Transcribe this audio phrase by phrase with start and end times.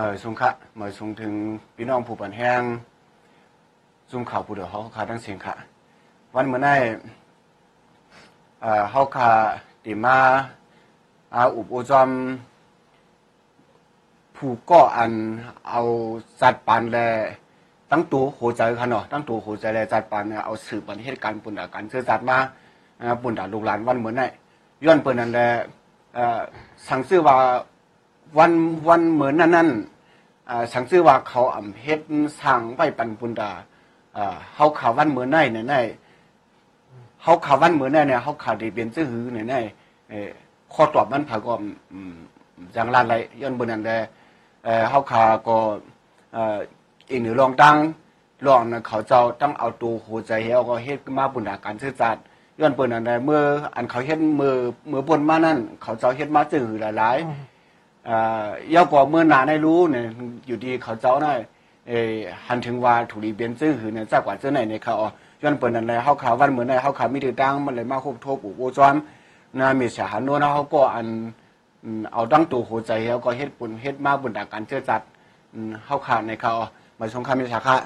[0.00, 0.50] มาส่งค่ะ
[0.80, 1.32] มาส่งถึง
[1.76, 2.62] พี่น้องผู้ปันแห้ง
[4.10, 5.54] ซุ่มข่าวผู้เดือดเขาขาทั้งเสียงค่ะ
[6.34, 6.68] วันเมื่อไง
[8.62, 9.30] เออเขาขา
[9.84, 10.18] ติมา
[11.34, 12.08] อาอุปโอจอม
[14.36, 15.12] ผู้ก่ออัน
[15.68, 15.80] เอา
[16.40, 16.98] จัดปานแล
[17.90, 22.36] ตั้งตัวโหใจค่ะเนาะตั้งตัวโหใจแลจัดปานเอาสืบปันเหตุการปุ่นอาการเชื่อจัดมา
[23.22, 24.22] ปุ่นดาลูกหลานวันเหมือนไง
[24.84, 25.48] ย้อนเปิ้นนั่นแหละ
[26.14, 26.40] เออ
[26.88, 27.36] สั่งซื้อว่า
[28.38, 28.52] วัน
[28.88, 29.68] วันเหมือนนั้นนั้น
[30.72, 32.00] สังซื้อว่าเขาอำเฮ็ด
[32.40, 33.50] สร้างไว้ปันปุนดา
[34.54, 35.66] เฮาข่าววันเหมือนไงเนี่ย
[37.22, 39.54] เฮาข่าววันเหมือนไงเนี่ยเฮาขาได้เป็นซื่อหือเนี่ยไง
[40.08, 40.14] เอ
[40.72, 42.14] ข้อตอบมันผากอมอืม
[42.74, 43.98] จังลานไรย้อนบนนั่นแหละ
[44.64, 45.56] เอ่เฮาขาก็
[47.10, 47.76] อีกหนึ่งรองตั้ง
[48.46, 52.24] รองนะเขาเจ้าต้องเอาตัวหัวใจเฮาก็เฮ็ดมาบุญอาการซื่อสัตย์
[52.58, 53.40] ย้อนเปิ้นอันใดเมื่อ
[53.74, 54.56] อันเขาเฮ็ดมือ
[54.90, 57.55] มือบนมานั่น เขาเจ้าเฮ็ดมาจื้อหลายๆ
[58.06, 60.06] เอ่อยาวกว่าเมื่อหนาได้รู้เนี่ย
[60.46, 61.32] อยู่ดีเขาเจ้าน่ะ
[61.88, 62.12] เอ่อ
[62.46, 65.08] หันถึงว่าถูรีเบียนซื่อหือเนี่ยจากกว่าเจ้าไหนเนี่ยเขาอ๋อ
[65.42, 68.94] ย้อนเปิ้นอันใดเฮาขาวันเหมือนใดเฮาขามีถือตั้งมันเลยมาครบทบอุโบจอม
[69.58, 71.06] นะมีสาหันโนนะเฮาก็อัน
[71.84, 75.00] อืมเอาตั้งตัวหัวใจแล้วก็เฮ็ดบุญเฮ็ดมาบุญดาการเชื่อจัด
[75.54, 76.52] อืมเฮาขาดในเขา
[76.98, 77.76] มาสงครามมีสาขา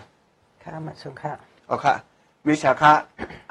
[0.63, 1.33] ค่ะมาสุค่ะ
[1.67, 1.95] เอาค่ะ
[2.47, 2.93] มีสาขา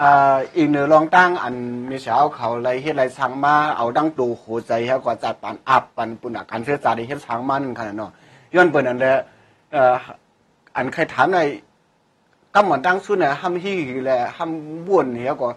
[0.02, 1.56] อ่าอีกหนึ่งรองตั้งอัน
[1.90, 8.12] มีสาวเขาไรเฮ็ดไรสั่งมาเอาตั้งตัวหัวใจแล้วก็จัดปันอับปันบุญดาการเชื่อจัดเฮ็ดสั่งมันขนาดเนาะ
[8.56, 9.14] ย้อนเปิ้นนั่นแหละ
[9.72, 9.96] เอ่อ
[10.76, 11.40] อันเคยถามใน
[12.56, 14.52] กำหมอนตั้งสุดเนี่ยห้ามฮี่แหละห้าม
[14.86, 15.48] บ้วนเฮียก็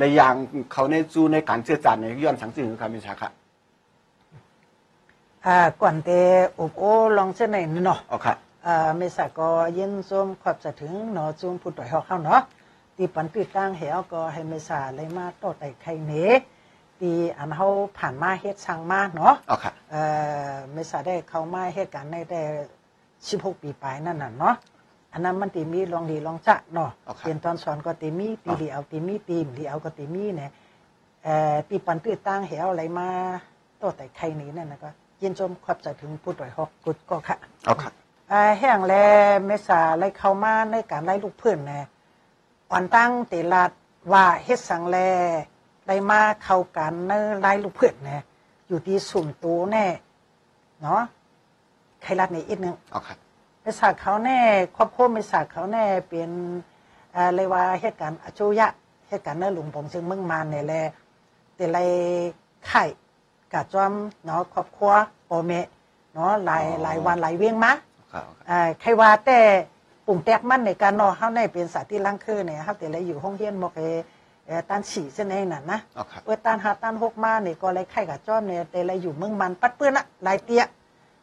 [0.00, 0.34] ระยาง
[0.72, 3.28] เขาในจูในการเชื่อจัดเนี่ยย้อนสังสิ่งคือมีสาขา
[5.46, 6.10] อ่าก่อนเต
[6.58, 6.82] อุบโอ
[7.16, 8.34] ลองเส้นไหนเนาะเอาค่ะ
[8.66, 12.40] อ่าเมษาก็เย็นส้มขอบจะถึงเนาะจุนผู้ต่อยเฮาเข้าเนาะ
[12.96, 16.12] ตีปันตีตั้งเหวก็ให้เมษาเลยมาต่อไต่ไข่เน
[17.00, 17.66] ตีอันเฮา
[17.98, 20.02] ผ่านมาเฮ็ดช่างมาเนาะเอาค่ะเอ่
[20.52, 22.42] อเมษาได้เข้ามาเหตุการณ์ในแต่
[23.02, 24.54] 16ปีปลายนั่นน่ะเนาะ
[25.12, 30.50] อันนั้นมันตีมีลองดีลองจะเนาะโอเคเรียนตอนสอนก็ตีมีตีดีเอาตีมีตีมดีเอาก็ตีมีเนี่ย
[31.24, 33.08] เอ่อตีปันตีตั้งเหวอะไรมา
[33.80, 34.90] ต่อไต่ไข่นี้นั่นนะก็
[35.22, 37.90] ยินชมขอบใจถึงผู้ต่อยฮอกกุดก็ค่ะเอาค่ะ
[38.32, 38.94] อ่าแห้งแล
[39.46, 41.78] เมษาไล่เข้ามาในการไล่ลูกเพื่อนแน่
[42.70, 43.70] อ่อนตั้งเตลาด
[44.12, 44.96] ว่าเฮ็ดสังแล
[45.86, 48.16] ไล่มาเข้ากันในไล่ลูกเพื่อนแน่
[48.68, 49.86] อยู่ที่สุ่มตัวแน่
[50.82, 51.02] เนาะ
[52.02, 53.16] ใครรัดในอีกหนึงเอาค่ะ
[53.62, 54.38] เมษาเขาแน่
[54.76, 56.30] ครอบครัวเมษาเขาแน่เป็น
[57.12, 58.68] เอ่อเลยว่าเหตุการณ์อจุยะ
[59.08, 60.82] เหตุการณ์เนื้อหลวงผมซึ่งเมืองมานเนี่ยแหละ
[61.54, 61.78] แต่ไร
[62.68, 62.84] ไข่
[63.52, 63.92] กะจอม
[64.24, 64.92] เนาะครอบครัว
[65.26, 65.66] โอเมะ
[66.14, 67.72] เนาะหลายหลายวันหลายเวียงมา
[68.12, 69.38] ค่ะอ่าใครว่าแต่
[70.06, 73.82] ปุ่มแตกมันในการนอเฮาในเป็นสัตว์ที่ลังคือเนี่ยเฮาแต่ละอยู่ห้องเรียนบอกเอ
[74.46, 80.64] เอ่อตันฉี่เส้นเองน่ะนะเอาค่ะเออตันหาตันหกมาเนี่ยก็เลยไข่กับจ้อมเนี่ยแต่ละอยู่เมืองมันปัดเปื้อนละหลายเตี้ย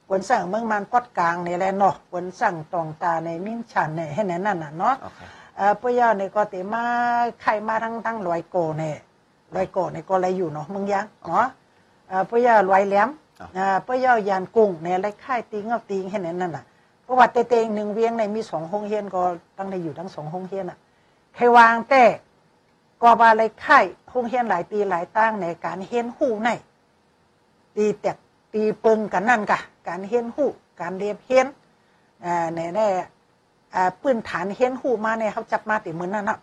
[0.10, 5.28] กวนสั่งเมืองมันปอดกลางเนี่ยแหละเนาะกวนสั่งตองตาในมิ้นชันเนี่ยให้แน่นั่นน่ะเนาะเอาค่ะ
[5.58, 6.84] เอ่อปุยยาเนี่ยก็เตมา
[7.42, 8.96] ไข่มาทั้งทั้งลอยโกเนี่ย
[9.56, 11.46] ลอยโกเนี่ยก็เลยอยู่เนาะเมืองยังเนาะ
[12.10, 13.10] เอ่อปุยยาลอยแหลม
[13.58, 16.64] อ่าปุยยายานกุ้งเนี่ยเลยไข่ตีงเอาตีงให้แน่นั่นน่ะ
[17.04, 19.22] เพราะว่าเตเตงหนึ่งเวียงในมีสองห้องเฮียนก็
[19.58, 20.78] ตั้งในอยู่ทั้งสองห้องเฮียนอะ
[21.36, 22.04] ใครวางแต่
[23.02, 23.80] ก็บาเลยไข่
[24.14, 26.50] ห้องเฮียนหลายตีหลายตั้งในการเฮียนหูใน
[27.76, 28.18] ตีแตก
[28.54, 30.46] ตีปึงกันนั่นกะการเฮียนหู
[30.82, 31.48] การเรียบเฮียน
[32.26, 32.80] อ่าในใน
[33.74, 36.40] อ่าปืนฐานเฮียนหูมาเนี่ยเขาจับมาตีมือนั่นเนาะ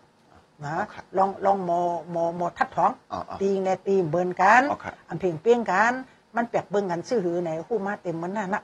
[0.65, 0.73] นะ
[1.17, 1.71] ลองลองโม
[2.11, 5.93] โมโมทัดท้องเอาเอาตีในตีเบินกันโอเคอันเพ่งเปี้ยงกัน
[6.35, 8.63] มันแปลกเบิ่งกันซื่อหือในหูมาเต็มมือนั่นน่ะ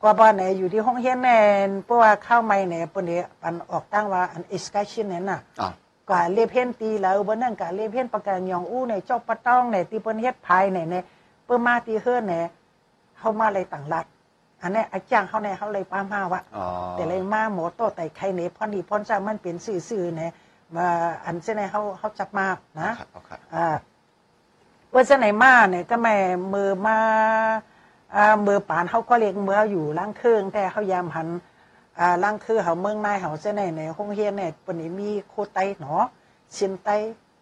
[0.00, 5.68] เอาค่ะก็บ้านไหนอยู่ที่ห้องเฮียนแน่นเพราะว่าเข้าไม่เนี่ยปนเดียปันออกตั้งว่าอันเอสกาชินเนี่ยน่ะเอา
[6.10, 11.04] ก็เลียเพนตีแล้วบนนั่นก็เลียเพนประกันยองอู้ในเจ้าปะต้องในที่เปิ้นเฮ็ดภายในเนี่ย
[11.44, 12.44] เปิ้นมาตีเฮือนเนี่ย
[13.18, 14.06] เฮามาเลยต่างรัฐ
[14.62, 20.30] อันนี้อาจารย์เขาเนี่ยเขาเลยป้ามาว่าอ๋อแต่เลยมาหมอโตไต่ไข่เนี่ยพอดีพรจ้ามันเป็นสื่อๆเนี่ย
[20.76, 20.86] มา
[21.24, 22.46] อันเช่นไหนเขาเขาจับมา
[22.80, 23.66] นะเอาค่ะเอาค่ะอ่า
[24.92, 26.16] ว่าจะไหนมาเนี่ยก็แม่
[26.54, 26.98] มือมา
[28.14, 31.28] อ่ามือปานเขาก็เรียกมืออยู่ล่างเครื่องแต่เขายามหัน
[31.98, 35.94] อ่าล่างคือเขาเมืองนายเขาเส้นไหนในห้องเฮียนเนี่ยปนนี้มีโคไตหนอ
[36.52, 36.88] เชียนไต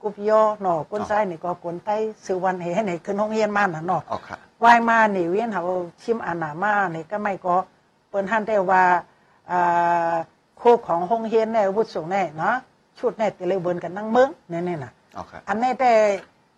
[0.03, 1.91] กุบยอหนอก้นซ้ายนี่ก็ก้นไต
[2.25, 5.63] สือวันเฮเนี่ยขึ้นห้องเฮียนมาน่ะเนาะเอาค่ะวายมานี่เวียนเขา
[6.03, 7.57] ชิมอานามาเนี่ยก็ไม่ก็
[8.09, 8.83] เปิ้นท่านได้ว่า
[9.51, 10.15] อ่า
[10.59, 12.55] โคของห้องเฮียนเนี่ยวุฒิสูงแน่เนาะ
[12.99, 15.93] ชุดแน่แต่เลยเบิ่นกันนั่งเมืองเนี่ยๆน่ะเอาค่ะอันนี้แต่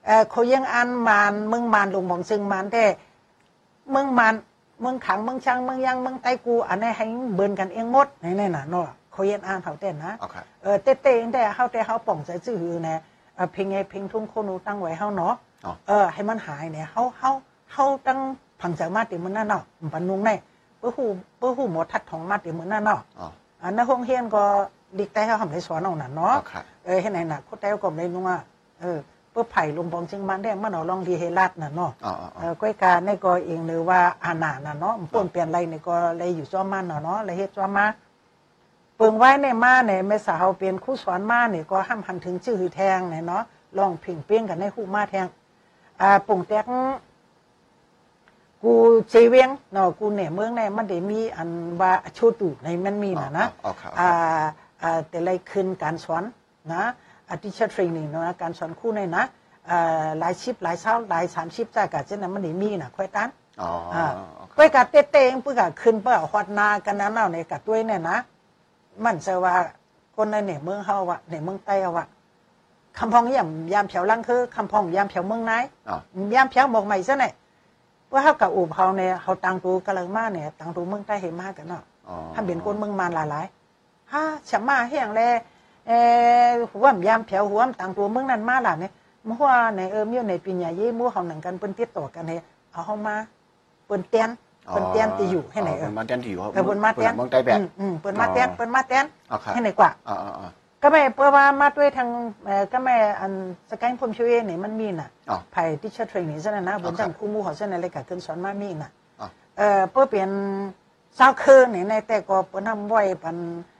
[0.06, 4.34] เอ่อเขายังอันมานเมืองมานลุงของซึ่งมานแต่เมืองมาน
[4.80, 7.04] เมืองขังเมืองช่างเมืองยังเมืองไต้กูอันนี้ให้
[7.34, 13.00] เบิ่นกันเองหมดนี่ๆน่ะเนาะเขายังอ่านเขาเต้นนะเอาค่ะเออเต้เต้แต่เฮาแต่เฮาป่องใจซื่อหือนะ
[13.34, 17.30] เอ่อเพลงไงเพลงทุ่งโคนูตั้งไว้เฮาเนาะอ๋อเออให้มันหายเนี่ยเฮาเฮา
[17.72, 18.18] เฮาตั้ง
[18.60, 19.62] ผังจากมาติมันนั่นเนาะ
[19.94, 20.30] ปันนุงใน
[20.78, 21.08] เปิ้นฮู้
[21.38, 23.28] เปิ้นฮู้หมดทัดของมัดอยู่เหมือนนั่นเนาะอ๋อ
[23.62, 24.42] อันนั้นโรงเรียนก็
[24.98, 28.38] ดิกแต่เฮาทำได้สอนเอานั่นอ๋เนาะอค่ะเออเฮ็ดไหนน่ะคนแต่ก็บ่ได้นุ่งอะ
[28.80, 28.98] เออ
[29.38, 37.86] เปิ้นไผ่ลงบองจึงมันได้มันเอาลองดีเฮลัดน่ะเนาะอ๋ออ๋อเออก้อยการในก็เองหรือว่าอานาน่ะเนาะมันป่นเปลี่ยนอะไรในก็เลยอยู่จ้อมันเนาะเนาะเลยเฮ็ดจ้อมา
[38.96, 43.42] เปิงไว้ในมาเนี่ยแม่สาวเป็นครูสอนมาเนี่ยก็ห้ามหันถึงชื่อหือแทงเนี่ยเนาะ
[43.78, 45.26] ลองผิงเปี้ยงกันในฮู้มาแทง
[46.00, 46.64] อ่าปุ่งแตก
[48.62, 48.72] กู
[49.10, 51.48] เจเวียงเนาะกูเนี่ยเมืองเนี่ยมันได้มีอัน
[51.80, 54.10] ว่าโชตุในมันมีน่ะนะอ๋อค่ะอ่า
[54.82, 56.24] อ่าแต่ไรขึ้นการสอน
[56.72, 56.82] นะ
[57.30, 59.24] อาทิเชอร์เทรนนิ่งนะการสอนคู่ในนะ
[59.70, 63.28] อ่าหลายชิปหลายเช้าหลายสามชิปจ้ากะเช่นนั้นมันได้มีนะค่อยตัน
[63.62, 68.18] อ๋ออ่าอ๋อเพื่อกะเต้เต้งเพื่อกะขึ้นเพื่อฮอดนากันนั้นเอาในกะด้วยเนี่ยนะ
[69.04, 69.54] มันจะว่า
[70.16, 72.06] คนในเนี่ยเมืองเฮาอะในเมืองใต้เอาอะ
[72.98, 75.52] คำพองยามยามเผียวลังคือคำพองยามเผียวเมืองไหน
[75.88, 75.96] อ๋อ
[76.36, 77.32] ยามเผียวบอกใหม่ซะหน่อย
[78.06, 85.20] เพื่อเฮากับอูบเฮาเนี่ยเฮาตังตูกะเลยมาเนี่ยตังตูเมืองใต้เห็นมากันเนาะอ๋อถ้าเป็นคนเมืองมานหลายๆฮ่าฉมาเฮียงแล
[85.88, 85.92] เอ
[86.46, 88.92] อหัวมยามเผียวหัวมต่างตัวเมืองนั้นมาล่ะเนี่ย
[89.28, 89.46] มัว
[89.76, 92.42] ในเออมีในปีญญาเย่มัวเฮาหนังกันเปิ้นติดต่อกันเนี่ย
[92.72, 93.14] เอาเฮามา
[93.86, 94.30] เปิ้นเตียน
[94.70, 100.50] เปิ้นเตียนที่อยู่ให้ไหนเออเปิ้นมาเตียนที่อยู่เออเปิ้นมาเตียนเมืองใต้แบบอืมอืมเปิ้นมาเตียนเปิ้นมาเตียนอ๋อค่ะให้ไหนกว่าอ๋ออ๋ออ๋อ
[100.82, 102.08] ก็ไม่เปิ้นว่ามาด้วยทาง
[102.46, 103.32] เอ่อก็ไม่อัน
[103.70, 108.90] สแกนพรมช่วยเนี่ยมันมีน่ะอ๋อไผ่ที่เชิดเทรนนี่ซะนะนะบนครัจับงคู่หมู่เฮาซะนั่นเลยก็ขึ้นสอนมามีน่ะ
[109.20, 109.26] อ๋อ
[109.58, 110.30] เออเพื่อเปลี่ยน
[111.16, 113.77] เศร้าคืนนี่ในแต่ก็เปิ้นทำไว้ปันอ่า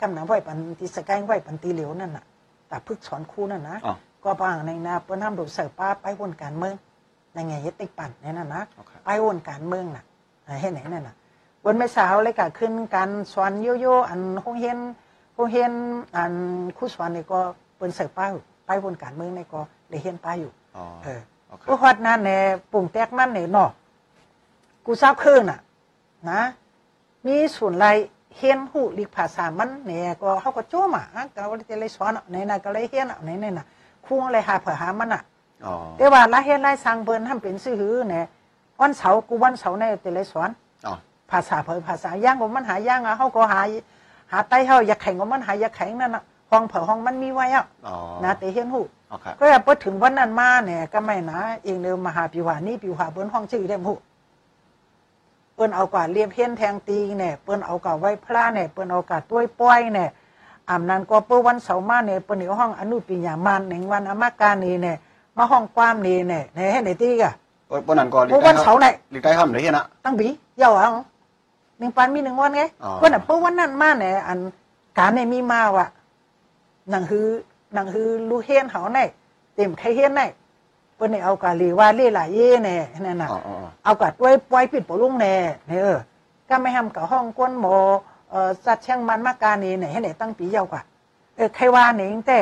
[0.00, 2.24] กำหนังไว้ปันที่สแกนไว้ปันตีเหลวนั่นน่ะ
[2.68, 3.94] แต่พึกสอนครูนั่นนะอ๋อ
[4.24, 6.74] ก็บางในนาเปิ้นทำดูเสิร์ฟป้าไปวนการเมือง
[7.32, 10.04] ในไงเฮ็ดติกปั่นนี่นั่นนะโอเคไปวนการเมืองน่ะ
[10.44, 11.16] เออเฮ็ดไหนนั่นน่ะ
[11.64, 14.78] บนแม่สาวเลยก็ขึ้นการสอนโยโย่อันโรงเรียน
[15.34, 15.72] โรงเรียน
[16.16, 16.34] อัน
[16.76, 17.38] ครูสอนนี่ก็
[17.76, 22.38] เปิ้นเสิร์ฟป้าอยู่ไปวนการเมืองนี่ก็ได้เรียนป้าอยู่อ๋อเออโอเคกูฮอดนั่นแหน่
[22.72, 23.70] ปุ่งแตกมันเนี่ยเนาะ
[24.86, 25.58] กูทราบคืนน่ะ
[26.30, 26.40] นะ
[27.26, 27.86] มีส่วนไร
[28.36, 33.66] เฮียนหูลิกภาษามันเนี่ยก็เขาก็โจ้มาอะก็ว่าจะเลยสอนอะในน่ะก็เลยเฮียนอะในนี่น่ะ
[34.06, 35.22] ครู่เลยหาเผื่อหามันอะ
[35.66, 38.24] อ๋อแต่ว่าละเฮียนไรสร้างเบิ่นทำเป็นซื่อหือเนี่ย
[38.80, 40.50] วันเสาร์กูวันเสาร์เนี่ยจะเลยสอน
[40.86, 40.94] อ๋อ
[41.30, 43.60] ภาษาเผยภาษาย่างของมันหาย่างอะเขาก็หา
[44.32, 53.96] หาไต้เขาอยากแข่งของมันหาอยากแข่งนั่นน่ะห้องเผยห้องมันมีไว้อะอ๋อนะแต่เฮียนหูโอเคก็พอถึงวันนั้นมาเนี่ยก็ไม่นะเองเดิมมาหาปิวหานี่ปิวหาเปิ้นห้องชื่อได้หมู่
[55.56, 60.08] เปิ้นเอากาเรียบเพี้ยนแทงตีเนี่ยเปิ้นเอากาไว้พระเนี่ยเปิ้นเอากาต้วยป้อยเนี่ย
[60.70, 64.96] อำนั้นก็เปิ้นวันเสาร์มาเนี่ยเปิ้นเอาห้องอนุปิญญามานหนึ่งวันอมาการนี่เนี่ย
[65.36, 67.32] มาห้องความนี่เนี่ยในให้ไหนตีกะ
[67.70, 70.92] ปนปนนั้นก็เปิ้นวันเสาร์เนี่ยลิกได้ห้ามได้เฮียนะตั้งบีเยาวัง
[71.78, 74.38] หนึ่งปันมีหนึ่งวันไงอ๋อเปิ้นน่ะเปิ้นวันนั้นมาเนี่ยอัน
[74.98, 75.86] การเนี่ยมีมาว่ะ
[76.90, 77.26] หนังฮือ
[77.74, 79.08] หนังฮือลูเฮียนเฮาเนี่ย
[79.54, 80.28] เต็มใครเฮียนเนี่ย
[80.96, 85.34] เปิ้นเนี่ยเอากาลีว่าเล่หลายเย่เนี่ยนั่นน่ะอ๋ออ๋ออ๋อเอากัดไว้ปล่อยปิดปลุงแน่
[85.68, 85.98] เนี่ยเออ
[86.48, 87.76] ก็ไม่ทำกับห้องก้นหมอ
[88.30, 90.82] เอ่อสัตว์เชียงมันมากานี่เนี่ยให้ไหนตั้งปีเยาวกว่า
[91.36, 92.38] เออใครว่าเนี่ยแต่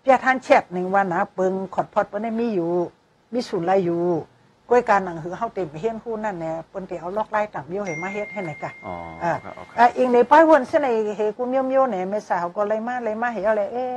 [0.00, 2.70] เปียทานเช็ดหนึ่งวันนะเปิงขอดพอดเปิ้นได้มีอยู่
[3.32, 4.02] มีศูนย์ไรอยู่
[4.68, 13.94] กล้วยการหนังหือเฮาเต็มไปเฮียนคู่นั่นแน่เปิ้นไปเอาลอกไล่ต่างเบี้ยวให้มาเฮ็ดให้ไหนกะอ๋ออ่าโอเคโอเคอ่าอีกในป้ายวนเส้นในเฮกูเมียวเมียวเนี่ยแม่สาวก็เลยมาเลยมาเห็นอะไรเอ๊ะ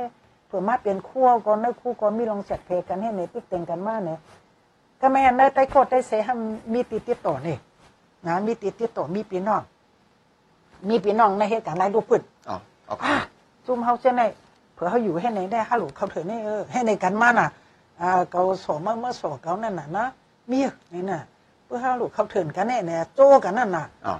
[0.52, 4.18] เผื่อมาเปลี่ยนคู่ก่อนเนอะคู่ก่อนมีลองจัดเพลงกันให้ในติ๊กเต็งกันมาเนี่ย
[5.00, 6.32] ก็แม่นได้ไต้โคตรได้เสให้
[6.72, 7.56] มีติดติดต่อนี่
[8.26, 9.62] นะมีติดติดต่อมีพี่น้อง
[10.88, 12.56] มีพี่น้องในเหตุการณ์ไรลูกปืนอ๋อ
[12.86, 13.16] โอเคอะ
[13.66, 14.22] จุ่มเฮาเช่นไร
[14.74, 17.48] เผื่อเขาอยู่ให้ไหนได้ฮัลโหลเขาเถอะนี่เออให้ในกันมาน่ะ
[18.00, 20.04] อ่าเขาสอมาเมื่อสอเขานั่นน่ะนะ
[20.50, 20.58] มี
[20.94, 21.20] นี่น่ะ
[21.64, 24.14] เพื่อฮัลโหลเขาเถินกันแน่เนี่ยโจ้กันนั่นน่ะอ๋อ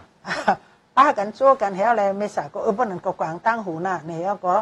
[0.97, 4.55] ป้ากันโจ้กันแฮวอะไรไม่สาก็เออปนนั้นก็กวางตั้งหูน่ะเนี่ยก็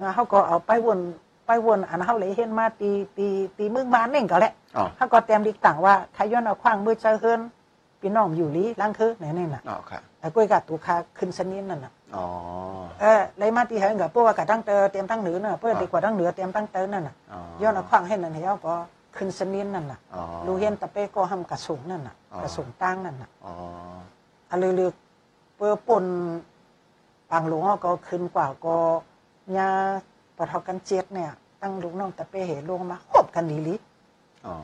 [0.00, 0.98] อ่าเขาก็เอาไปวน
[1.46, 3.26] ไปวนอันเขาเลยเห็นมาตีตี
[3.58, 7.40] ตีมึงบ้านนี่ก็แหละอ๋อเขาก็เตรียมดิกต่างว่าใครย้อนเอาขว้างมือเจอเฮิน
[8.00, 12.24] พี่น้องอยู่ลีล้างคือไหนนี่น่ะอ๋อโอเคไอ้กล้วยกัดตูคาขึ้นสนินนั่นน่ะอ๋อ
[13.00, 18.74] เออเลยมาตีเหินกับพวกว่ากะตั้งเตอเตรียมตั้งเหนือน่ะเพื่อดีกว่าตั้งเหนือเตรียมตั้งเตอนั่นน่ะอ๋อย้อนเอาขว้างให้นั่นเหี่ยวก็
[19.16, 23.52] ขึ้นสนินนั่นน่ะอ๋อลูเฮียนตะเป้ก็ห้ำกระสูงนั่นน่ะอ๋อกระสูงตั้งนั่นน่ะอ๋อ
[24.50, 24.90] อะลือลือ
[25.56, 26.04] เปื้อปน
[27.30, 28.76] ปางหลวงก็ขึ้นกว่าก็
[29.56, 29.68] ยา
[30.36, 31.30] ปะทอกันเจ็ดเนี่ย
[31.62, 33.74] ตั้งลูกน้องตะเป้เหลงมาคบกันดีลี
[34.46, 34.54] อ๋อ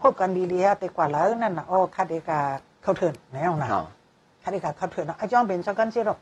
[0.00, 2.40] คบกันดีลีฮะแต่กว่าแล้วนั่นน่ะอ๋อคาเดกา
[2.82, 3.82] เข้าเถินแนวน่ะอ๋อ
[4.42, 6.18] คาเดกาเข้าเถินนะไอ้จ้องเป็นจังกันสิหรอก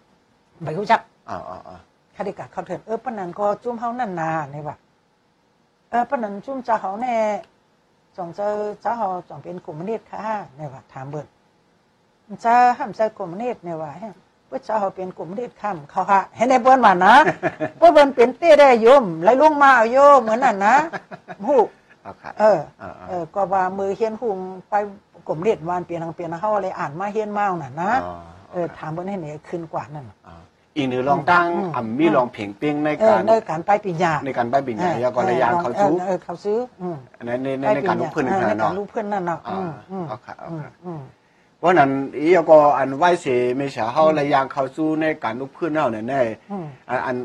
[0.63, 1.77] ไม่รู้จักอ๋ออ๋ออ๋อ
[2.17, 4.77] คาเดกาเข้าเถินเออปานนั้นก็จุ่มเฮานั่นนาในว่า
[5.91, 7.17] เออปานนั้นจุ่มเจ้าเฮาแน่
[8.17, 8.49] จองเจอ
[8.83, 10.23] เจ้าเฮาจองเป็นกลุ่มนิดค่ะ
[10.57, 11.27] ในว่าถามเบิ่น
[12.45, 17.15] จะห้ามใจกลุ่มนิดในว่าเฮ้ยเพื่ อเจ้าเฮาเป็นกลุ่มนิดค่ำเขาฮะเห็นได้เบิ่นว่านะ
[17.77, 20.77] เพื่อเบิ่นเป็นเต้ได้โยมไหลลงมาเอาโยมเหมือนนั่นนะ
[21.47, 21.61] ฮู้
[22.05, 24.39] โอเคเอออ๋ออ๋อเออ ก็ว่ามือเฮียนหุง
[24.71, 24.75] ไป
[25.29, 28.15] กลมเรียดวานเปลี่ยนทางเปลี่ยนเฮาอะไรอ่านมาเฮียนมาน่ะนะอ๋อ
[28.53, 30.37] เออถามเบิ่นให้เนี่ยขึ้นกว่านั่นน่ะอ่า
[30.77, 41.01] อีกหนึ่งลองตั้งอืมอ่ำมีลองเพ่งเป้งในเออการในการไปปิญญาในการใบบิญญาแล้วก็ระยางเขาซื้อเออเขาซื้ออืมในในในในการลูกเพื่อนเออในกันการเนาะลูกเพื่อนนั่นน่ะอืมอืมอ่าเอาค่ะเอาอืมค่ะอืม
[41.59, 43.27] เพราะนั้นอีกก็อันไหวเส
[43.59, 46.15] ไม่ใช่เฮาระยางเขาสู้ในการลูกเพื่อนเฮาเนี่ยใน
[46.51, 47.17] อืมอันอัน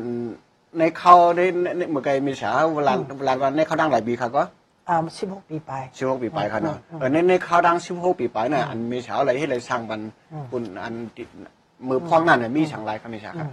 [0.78, 4.42] ในเขาในในในเมื่อไกไม่ใช่เวลาเวลาวันในเขาดังหลายปีครับก็
[4.88, 4.96] อ่า
[5.26, 10.00] 16ปีไปสิบหกปีไปครับเนาะอืมเออในในเขาดังสิบหกปีไปน่ะอันไม่ใช่อะไรให้เลยสร้างบัน
[10.32, 11.22] อืมคุณอันติ
[11.88, 13.48] มือพ้องนั่นน่ะมีช่างไรครับไม่ใช่ครับ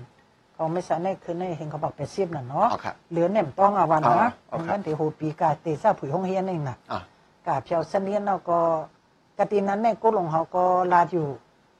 [0.53, 6.99] เขาไม่สาในคือในเห็นเขาบอกเป็นซีบน่ะเนาะอ๋อครับเหลือเนี่ยมต้องอาวันอ๋อนะอ๋อครับนั่นที่โหปีกาเตซ่าผุยห้องเฮียนเองน่ะอะ
[7.47, 8.59] กาเพียวเสนียนเนาะก็
[9.39, 11.27] กะตีนั้นเนี่ยก็ลงเขาก็ลาดอยู่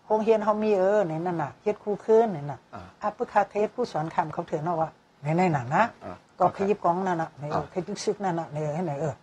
[0.08, 4.90] ห้องเฮียนเขามีเออในนั่นน่ะเฮ็ดคู่คืนนี่น่ะอ่าอะปึกคาเทศผู้สอนคำเขาเถือนเนาะว่า
[5.22, 9.16] ในในน่ะนะอ่าก็ขยิบกองนั่นน่ะในเอออ่าขยิบซึกนั่นน่ะในเออให้ไหนเออ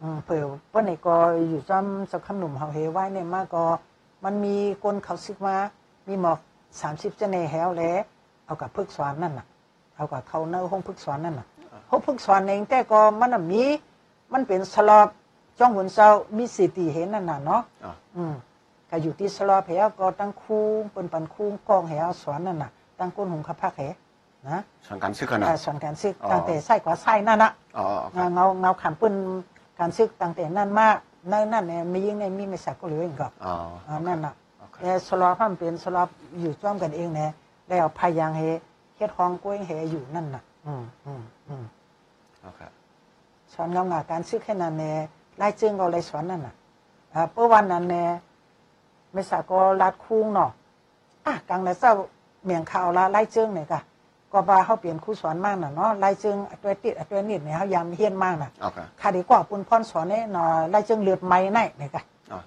[0.00, 1.16] อืมเผื่อว่าในก็
[1.48, 3.64] อยู่จำสักคำหนุ่มเฮาเฮไว้เนี่ยมาก็
[4.24, 5.56] มันมีคนเขาซึกมา
[6.08, 6.38] มีหมอก
[6.80, 7.96] สามสิบเจเนแฮวแล้ว
[8.46, 9.46] เอากับพึกสอนนั่นน่ะ
[9.96, 11.46] เอากับเขาเนื้อห้องพึกสอนนั่นน่ะ
[11.90, 13.62] ห้องพึกสอนเองแต่ก็มันน่ะมี
[14.32, 15.08] มันเป็นสลอบ
[15.58, 18.34] จ้องหุนเศร้ามีสิติเห็นนั่นน่ะเนาะอะอืม
[18.90, 20.58] ก็อยู่ที่สลอบแหวก็ตั้งครู
[20.90, 23.82] เปิ้นปันครูกองแหวสอนนั่นน่ะตั้งก้นหุงขพักแห
[24.50, 27.84] นะสอนการซื้อขนาดอ่าสอนการซึกอ๋อตั้งแต่ไส้กว่าไส้นั่นน่ะอ๋อ
[28.16, 29.14] อ๋อเงาเงาขำปืน
[29.78, 30.86] การซึกตั้งแต่นั่นมา
[31.30, 33.54] ในนั่นเนี่ยมียิ่งในมีไม่สักก็เหลือเองก็อ๋อ
[33.88, 36.08] อ่านั่นน่ะโอเคแต่สลอพันเป็นสลอบ
[36.40, 37.30] อยู่จ้อมกันเองเนี่ย
[37.68, 38.42] ได้เอาพายางเฮ
[38.96, 41.64] เฮ็ดห้องกล้วยเฮอยู่นั่นน่ะ อืมอืมอืม
[42.42, 42.60] โอเค
[43.52, 44.96] สอนเงางาการซึกแค่นั้นเนี่ย
[45.38, 46.54] ไล่จึงก็เลยสอนนั่นน่ะ
[47.14, 48.08] อ่าเมื่อวันนั้นเนี่ย
[49.12, 50.50] ไม่สักก็รัดคุ้งเนาะ
[51.26, 51.92] อะกลางในเจ้า
[52.44, 53.78] เมียงข่าวละไล่จึงเนี่ยก็
[54.32, 62.00] ก็ว่าเขาเปลี่ยนครูสอนมากน่ะเนาะไล่จึงอัตัวติดอัตัวนิดเนี่ยเขายามเฮียนมากน่ะโอเคข้าดีกว่าปุ่นพ่อนสอนเนี่ยเนาะไล่จึงเลือดไหม้ในเนี่ยก็
[62.32, 62.40] อ๋อ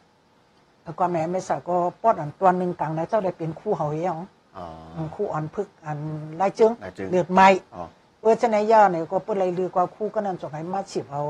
[0.83, 4.17] แล้วก็แม่ไม่สักก็ปอดอันตัวหนึ่งกลางในเจ้าได้เป็นครู่เขาเฮียง
[4.57, 4.65] อ๋อ
[4.95, 5.99] อืมครู่อ่อนพึกอัน
[6.37, 7.83] ไล่จึงไล่จึงเลือดไหม้อ๋อ
[8.21, 11.21] เออจะในย่าเนี่ยก็เปิดเลยลือกว่าครู่ก็นั่นจงให้มาฉิบเอา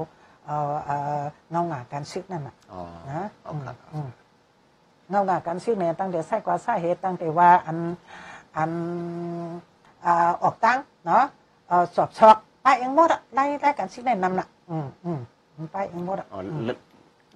[0.47, 0.97] เอาเอา
[1.51, 4.09] เงาหงาการซึกนั่นน่ะอ๋อนะโอเคอืม
[5.09, 7.77] เงาหงาการซึกเนี่ยตั้งแต่ไส้กว่าสาเหตุตั้งแต่ว่าอัน
[8.57, 8.71] อัน
[10.05, 11.23] อ่าออกตั้งเนาะ
[11.67, 15.19] เอ่อสอบชอกไปเองหมดอะไล่ไล่การซึกในนำน่ะ อืมอืม
[15.57, 16.39] มันไปเองหมดอะอ๋อ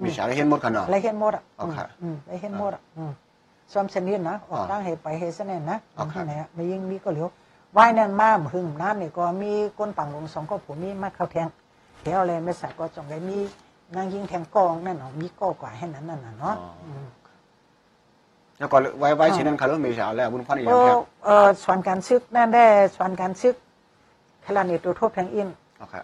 [0.03, 3.11] มีฉากให้เห็นหมดขนาดไล่เห็นหมดอะโอเคอืมไล่เห็นหมดอะอืม
[3.73, 7.29] ซ้อมเสนียนนะออกตั้งให้ไปเฮสเนนนะโอเคที่ไหนอะไม่ยิ่งมีก็เหลียว
[7.77, 11.47] ว่ายนั่นมาหึงน้ำนี่ก็มีก้นปังลงสองก็ผมมีมาเข้าแทง
[12.01, 13.38] เที่ยวเลยไม่สักก็จงได้มี
[13.96, 17.05] นางยิงแทงกองนั่นเนาะมีก้อกว่าให้นั้นนั่นน่ะเนาะอ๋ออืม
[18.60, 20.93] แล้วก็ไว้ไว้ชิ้นนั้นเขาเริ่มมีฉากแล้วบุญพันธ์อีกอก็ย่างแค่
[21.25, 22.65] เอ่อสอนการซึกนั่นได้
[22.96, 23.55] สอนการซึก
[24.46, 25.48] ขลานี่ตัวโทษแทงอิน
[25.79, 25.96] โอเค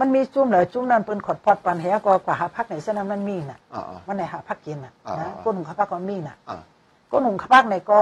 [0.00, 6.56] มันมีจุ่มเหรอจุ่มนั่นเป็นขดพอดปันแหก็กว่าหาพักไหนเส้นนั้นมันมีน่ะอ๋ออ๋อมันไหนหาพักกินน่ะอ่านะอ่าก้นหุงข้าวพักก็มีน่ะอ๋อ
[7.10, 8.00] ก้นหุงข้าวพักเนี่ยก็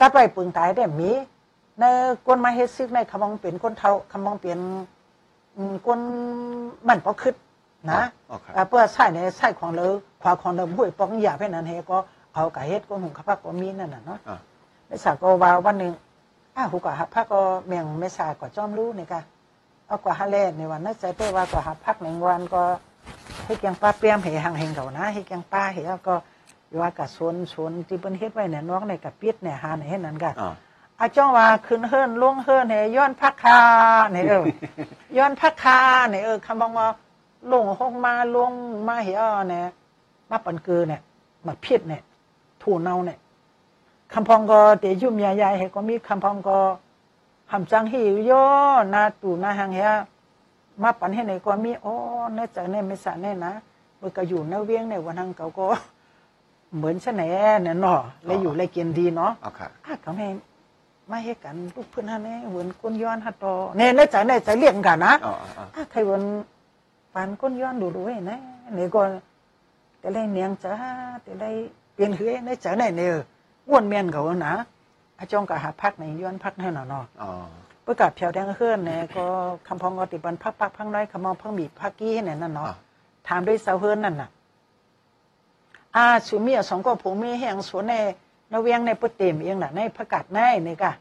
[0.00, 1.10] จัดไว้ปึงตายได้มี
[1.80, 1.84] ใน
[2.26, 4.93] ก้นมาเฮ็ดซึกในคำมองเป็นก้นเท่าคำมองเป็นอืม
[5.86, 6.00] ก้น
[6.88, 7.34] มันพอคึด
[7.92, 9.86] นะโอเคอ่าเพื่อใส่ในใส่ของเรา
[10.22, 11.98] ขวาของเราห้วยปองหยาบให้นั้นเฮก็
[12.34, 14.38] เอาไก่เฮ็ดก้นหุงข้าวพักก็มีนั่นน่ะเนาะอ๋อ
[14.86, 15.92] ไม่สาก็ว่าวันหนึ่ง
[16.56, 19.20] อ้าหูกว่าหับพักก็เมียงไม่สาก็จอมรู้นี่กะ
[19.86, 22.62] เอากว่าฮาเลในวันนั้นใจเป้ว่ากว่าหับพักหนึ่งวันก็
[23.44, 26.14] ให้แกงป้าเปียมเหหังเฮงเขานะให้แกงป้าเหแล้วก็
[26.80, 30.34] ว่ากับสวนสวนที่เป็นเฮ็ดไว้เนี่ยน้องในกับปิดเนี่ยหาในเฮ็ดนั้นกัน
[30.98, 33.60] อ๋ออาจ้องว่าขึ้นเฮิรนลงเฮิรนเนี่ยย้อนพักคา
[34.12, 34.44] เนี่ยเออ
[35.16, 35.78] ย้อนพักคา
[36.10, 36.88] เนี่ยเออคำบอกว่า
[37.52, 38.52] ลงห้องมาลง
[38.88, 39.66] มาเหี่ยเนี่ย
[40.30, 41.00] มาปันเกือเนี่ย
[41.46, 42.02] มาพิษเนี่ย
[42.62, 43.18] ถูเนาเนี่ย
[44.12, 46.58] คำพองก็เตยุ่มยายายเฮก็มีคำพองก็
[47.52, 48.32] หำจังหิวโย
[48.94, 49.80] นาตูนาหังเฮ
[50.82, 51.94] มาปันให้ไหนก็มีอ๋อ
[52.34, 53.52] เนื้อจากเนี่ยไม่สะแน่นะ
[54.00, 55.64] มันก็อยู่เนื้อเวียงในวันนั้นเขาก็
[56.76, 57.22] เหมือนชะแหน
[57.62, 60.26] เนี่ยเนาะเลยอยู่เลยกินดีเนาะโอเคอะเขาแม่
[61.10, 63.44] มาให้กันลูกเพื่อนฮะเนี่ยเหมือนก้นย้อนฮัตโต
[63.78, 66.22] เนี่ยเนื้อจากเนี่ยจะเรียกกันนะอ๋ออ๋ออ๋ออะใครวัน
[67.14, 68.38] ปานก้นย้อนดูดูไว้นะ
[68.74, 69.02] เนี่ยก็
[70.00, 70.72] แต่ได้เนียงจ้า
[71.22, 71.50] แต่ได้
[71.94, 73.14] เปลี่ยนเฮือในจากไหนเนี่ย
[73.68, 74.54] อ้วนเมียนเขานะ
[75.18, 77.30] อาจงก็หาพักในย้อนพักให้หน่อยเนาะอ๋อ
[77.86, 79.24] ประกาศเพียวแดงเฮือนเนี่ยก็
[79.66, 82.66] คำพองก็ติบันพักพักพังน้อยคำมองพังบีบพักกี้เนี่ยนั่นเนาะ
[83.28, 84.28] ถามด้วยเสาเฮือนนั่นน่ะ
[85.96, 87.94] อาสุมีสองก็ผมมีแห่งสวนใน
[88.54, 90.92] นเวียงในปุตเต็มเองน่ะในประกาศในนี่กะ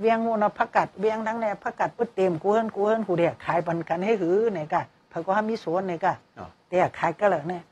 [0.00, 7.62] เวียงมูนพักกัดเวียงทั้งในพักกัดปุตเต็มกูเฮิรนกูเฮิรนกูเดียขายปันกันให้หือเนี่ยกะเพิ่นก็ให้มีสวนเนี่ยกะอ๋อเตียขายก็เลยเนี่ย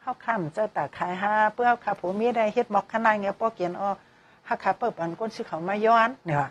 [0.00, 3.90] เฮาค้ำเจ้าตาขายหาเพื่อเฮาขาผมมีได้เฮ็ดบอกขนาดเงี้ยป้อเกียนอ้อ
[4.48, 6.48] ฮักขาเปิดปันก้นสิเขามาย้อนเนี่ยว่า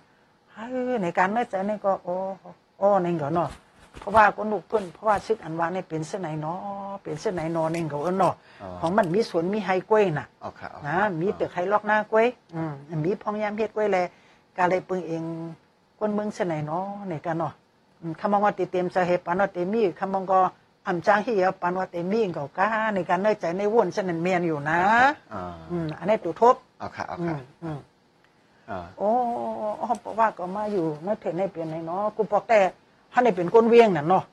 [0.52, 2.16] เฮ้ยในการเนื้อใจนี่ก็โอ้
[2.78, 3.50] โอ้นี่ก็เนาะ
[3.98, 6.60] เพราะว่าคนลูกเพิ่นเพราะว่าซึกอันวาเนี่ยเป็นเส้นไหนเนาะ
[7.04, 12.74] เป็นเส้นไหนเนอเองก็เอิ้นเนาะอ๋อของมันมีสวนมีไฮกล้วยน่ะเอาค่ะเอานะมีตึกไฮล็อกหน้ากล้วยอืม
[13.06, 13.98] มีพองยามเฮ็ดกล้วยแล
[14.58, 15.24] กาเลยปึงเอง
[16.00, 17.54] คนเมืองเส้นไหนเนาะในกันเนาะ
[18.02, 20.40] อืมคำมองว่าติเต็มจะเฮปานว่าเตมีคำมองก็
[20.88, 24.80] อำจางเฮียปานว่าเตมีก็กาในการเน้อใจในวุ่นเส้นนั้นเมียนอยู่นะ
[25.34, 27.80] อ่าอืมอันนี้ตัวทบเอาค่ะเอาอืค่ะมอืม
[28.70, 29.10] อ่าโอ้
[30.02, 32.60] เพราะว่าก็มาอยู่นักเทศในเปลี่ยนในเนาะกูบอกแต่
[33.12, 34.24] ถ้าในเป็นก้นเวียงน่ะเนาะ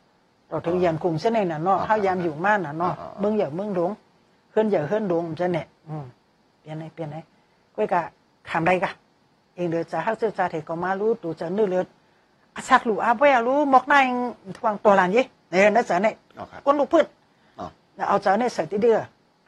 [0.48, 3.90] เราถึงยันกรุงเส้นในน่ะเนาะถ้ายามอยู่ม่านน่ะเนาะเมืองอย่าเมืองหลวง
[4.52, 6.04] เฮือนอย่าเฮือนหลวงจะเนี่ยอืม
[6.60, 7.16] เปลี่ยนไหนเปลี่ยนไหน
[7.74, 8.00] ก้อยกะ
[8.50, 8.90] ขำไรกะ
[9.54, 11.86] เองเดือจะฮักเสื้อจาเทก็มารู้ตูจะนื้อเลือด
[12.54, 14.04] อาชักลูอาบ่อยรู้มอกนาย
[14.56, 17.06] ทวงตัวหลานยี่เนี่ยนั่นจะเนี่ยเอาค่ะก้นลูกพืช
[17.58, 17.66] อ๋อ
[18.08, 18.96] เอาจะเนี่ยใส่ที่เดือ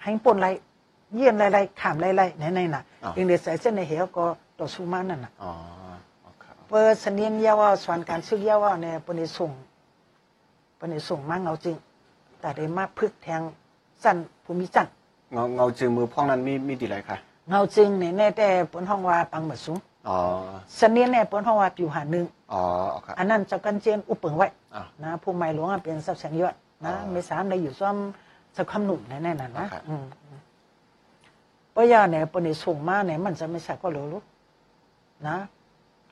[0.03, 0.47] ให้ปนไร
[1.17, 4.25] เยี่ยนไรไรขามไรไรไหนไหนน่ะอ๋อเองเดือใส่เส้นในเหวก็
[4.59, 5.51] ต่อสู้มานั่นน่ะอ๋อ
[6.69, 9.51] เอาค่ะเปิดเสนียนยาวาสวนการซึกยาวาเนี่ยปนิส่ง
[10.79, 11.77] ปนิส่งมาเงาจริง
[12.41, 13.43] แต่ได้มาพึกแทง
[14.03, 14.93] สั้นภูมิจันทร์
[15.33, 17.17] เงาเงาจือมือพ่องนั้นมีมีดีไรค่ะ
[17.51, 20.17] เงาจึงเนี่ยแน่แต่ปนห้องว่าปังเหมือนสูงอ๋อ
[20.77, 27.97] เสนียนเนี่ยปนห้องว่าปิวหาหนึ่งอ๋อเอาค่ะอันนั้นเจ้ากันเจียนอุปเปิงไว้อ่านะผู้ใหม่หลวงอะเป็นทรัพย์แสงยอดนะอ๋อไม่สามได้อยู่ซ้อม
[28.57, 30.39] สักคำหนุ่มแน่ๆน่ะนะครับอืมอืม
[31.73, 34.25] เพราะยาเนี่ยปนิส่งมาเนี่ยมันจะไม่ใช่ก็รู้ลูก
[35.29, 35.37] นะ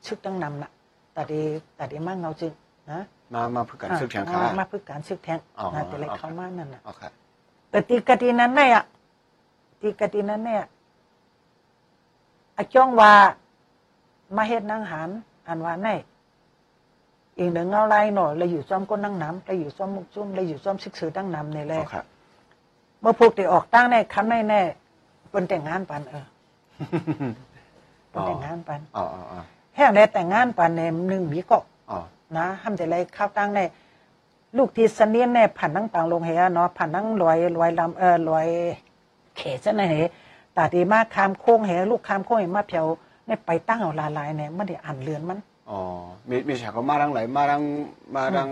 [0.08, 0.70] ชึกตั้งนำน่ะ
[1.12, 1.40] แต่ดี
[1.76, 2.52] แต่ดีมากเงาจึง
[2.92, 3.00] นะ
[3.34, 7.10] มามาพึ่งกันซึกแทงค่ะอ่ามาเพื่อการซึกแทงอ๋อนะแต่เลยโอเคเข้ามานั่นน่ะเอาค่ะ
[7.70, 8.82] แต่ตีกะตีนั้นเนี่ย
[9.80, 10.62] ตีกะตีนั้นเนี่ย
[12.56, 13.12] อาจ้องว่า
[14.36, 15.08] มาเฮ็ดนางหาร
[15.48, 15.88] อันว่าใน
[17.36, 22.02] เองเดินเงาไล่หน่อยเลยอยู่ซ้อมก้นนั่งน้ำเลยอยู่ซ้อมมุกจุ้มเลยอยู่ซ้อมซึกสือตั้งน้ำเนี่ยแหละเอาค่ะ
[23.00, 24.60] เมื่อพวกที่ออกตั้งในคำในแน่
[25.30, 26.26] เป็นแต่งงานปันเออ
[28.10, 29.40] เป็นแต่งงานปันอ๋ออ๋ออ๋อ
[29.76, 31.58] แห้งแล้วแต่งงานปันเนี่ยหนึ่งมีก็
[31.90, 31.98] อ๋อ
[32.36, 33.60] นะห้ามแต่ไรข้าวตั้งใน
[34.56, 38.46] ลูกที่เสนียนเนี่ยผ่านนั่งปังลงเหียเนาะผ่านนั่งลอยลอยลำเออลอย
[39.36, 39.94] เขซะนะเห
[40.56, 42.86] ตาดีมากคามโค้งเหลูกคามโค้งเหมาเพียว
[43.26, 45.38] เนี่ยไปตั้งเอาลาลายเนี่ยไม่ได้อ่านเรือนมัน
[45.70, 45.78] อ๋อ
[46.28, 47.62] มีมีฉากก็มาดังไหลมาดัง
[48.14, 48.48] มาดัง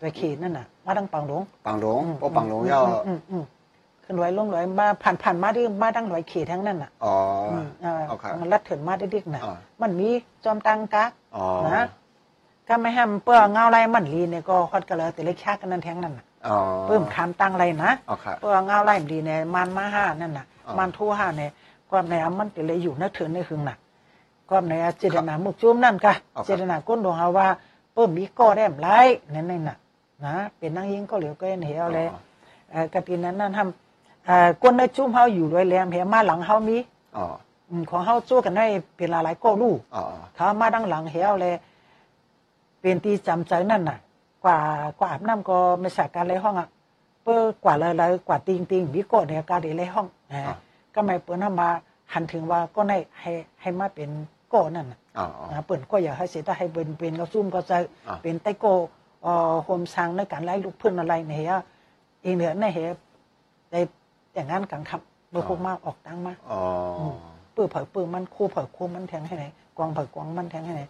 [0.00, 3.44] ไปเขนั่นน่ะ มาดังปังหลงปังหลงอืมเพราะปังหลงย่ออืมอืม
[4.04, 7.14] ขึ้นลอยลงลอยมาผ่านผ่านมาที่มาดังลอยเขทั้งนั้นน่ะอ๋อ
[8.46, 10.08] อืมเอ่อเอาค่ะมันลัดเถินมาได้ดิกน่ะอ่ามันมี
[10.44, 11.04] จอมตังกะ
[11.36, 11.84] อ๋อ นะ
[12.68, 16.56] ก็ไม่ห้ามเปื้อเงาไรมันลีเนี่ยก็คอดกันเลยแต่เล็กชากันนั่นแทงนั่นน่ะอ๋อ
[16.86, 21.50] เพิ่มคำตั้งไรนะเอาค่ะ เปื้อเงาไรมันลีเนี่ยมันมาห้านั่นน่ะอ่ามัมันทั่วห้าเนี่ย
[21.90, 23.76] ความในอันมันติเลยอยู่นักเถินในหึงน่ะ
[24.48, 27.48] ความในเจตนามุกจุ้มนั่นกะเอาครับ เจตนาก้นดวงเอาว่า
[27.92, 28.88] เพิ่มมีก้อแรมไร
[29.34, 29.76] นั่นน่ะ
[30.24, 32.06] นะเป็นนางยิงก็เหลียวก็เห็นเหวเลย
[32.70, 36.78] เอ่อกตินั้นนั่นทำเอ่อก้นในจุ้มเฮาอยู่ด้วยแรมเหมาหลังเฮามี
[37.16, 37.45] อ๋ออืม
[37.90, 40.02] ของเฮาจู้กันได้เป็นหลายๆก็ลูกอ๋อ
[40.36, 41.54] ถ้ามาดังหลังเหวเลย
[42.80, 43.98] เป็นที่จำใจนั่นน่ะ
[44.44, 44.58] กว่า
[44.98, 46.68] กว่าอาบน้ำก็ไม่ใช่การเลยห้องอะ
[47.24, 50.56] เปิ้กว่าเลยเลยกว่าติงติงวิโกะเนี่ยการเลยห้องนะ
[50.94, 51.68] ก็ไม่เปิ้นเอามา
[52.12, 54.10] หันถึงว่าก็ให้ให้ให้มาเป็น
[54.48, 57.76] โก้นั่นน่ะอ๋อนะเปิ้นก็อยากให้เสียถ้าให้เป็นเป็นก็ซุ่มก็จะ
[58.08, 58.66] อ่าเป็นไตโก
[59.22, 61.62] เอ่อโฮมซังในการไล่ลูกพื้นอะไรเนี่ย
[62.22, 63.00] เองเนี่ยในเหตุ
[63.70, 63.80] ได้
[64.32, 66.60] แต่งงานกลางค่ำเมื่อพวกมาออกตังมาอ๋อ
[67.56, 69.44] ปื้อเผยปื้อมันคู่เผยคู่มันแทงให้ไหน
[69.76, 70.82] กวางเผยกวางมันแทงให้ไหน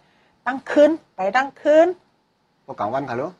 [0.45, 1.87] ตั้งคืนไปตั้งคืน
[2.65, 3.31] พวกกลางวันค่ะลูก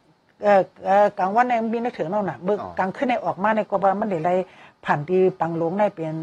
[0.43, 4.31] เออเออกลางวันในมีนึกถึงเราน่ะเบิกอ๋อกลางคืนในออกมาในกบามันเดี๋ยวไร
[4.85, 6.15] ผ่านตีปังหลวงในเป็น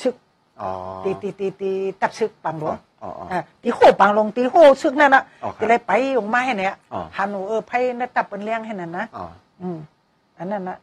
[0.00, 0.14] ชึก
[0.60, 0.70] อ๋อ
[1.04, 9.24] ตีตีตีตีตัดชึกปังหลวงอ๋ออ๋ออ่าตีโคปังหลวงตีโคชึกนั่นน่ะอ๋อครับตีไรไปออกมาให้เนี่ยอ๋อหันหนูเออไพ่นัตับเป็นเลี้ยงให้นั่นนะอ๋อ
[9.60, 9.78] อืม
[10.38, 10.78] อันนั้นนะ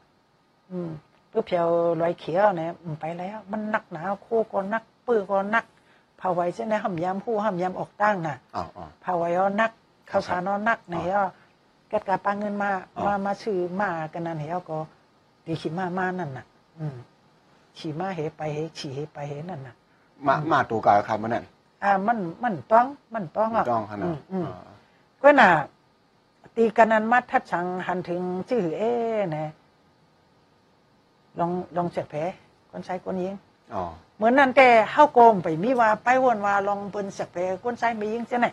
[0.71, 0.89] อืม
[1.29, 1.67] เพื่อเพียว
[2.01, 5.65] ลอยเขียวเนี่ยอืมไปแล้ว มันนักหนาโคก็นัก ปื้อก็นัก
[6.21, 9.71] ภาวไว้ใช่ไหมห้ามยามผู้ห้ามยามออกตั้งน่ะอ๋ออ๋อภาวไว้เอานัก
[10.09, 11.31] ข้าวสารเอานักไหนอะ
[11.89, 14.77] แกดกาปังเงินมาอ๋อมามาซื้อมากันนั่นเหรอก็
[15.45, 16.45] ตีขี่มามานั่นน่ะ
[16.77, 16.95] อืม
[17.77, 19.75] ขี่มาเหไปเหขี่เหไปเหนั่นน่ะ
[20.27, 21.45] มามาตัวกาครับมันนั่น
[21.83, 24.71] อ่ามันมันต้องมันต้องอะต้องขนาอืดมอืมอ๋อ
[25.23, 25.49] ก็น่ะ
[26.55, 29.45] ตีกันนันมัดทัดชังหันถึงชื่อเอ๊ะนะ
[31.39, 32.19] ลองลองเจ็ดแผล
[32.69, 33.50] คนใช้คนยิงอ๋อ
[34.15, 38.47] เหมือนนั่นแต่เฮาโกมไปมีว่าไปวนว่าลองเปิ้นสักแผลคนใช้ไม่ยิงจะไหน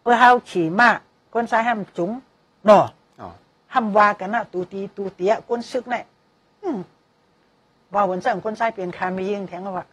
[0.00, 0.90] เพื่อเฮาขี่มา
[1.34, 2.10] คนใช้ห้ามจุง
[2.64, 2.84] เนาะ
[3.20, 3.28] อ๋อ
[3.72, 6.04] ห้ามว่ากันนะตูตีตูเตียคนซึกเนี่ย
[6.62, 6.78] อืม
[7.94, 9.86] ว่าวันสั่งคนใช้เปลี่ยนคาไม่ยิงแทงว่า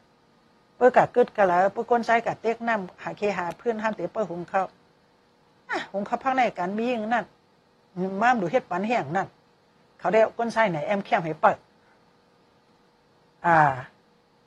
[0.75, 4.67] เพื่อกะกึดกะแล้วเพื่อคนใช้กะเต็กน้ำหาเคหาเพื่อนห้ามเตะเพื่อหุงข้าว
[5.69, 7.25] อะหุงข้าวพักในการมียิงนั่น
[8.21, 9.27] ม้ามดูเฮ็ดปันแห้งนั่น
[9.99, 11.57] เขาได้คนใช้ไหนแอมแค้มให้เปิด
[13.47, 13.59] อ่า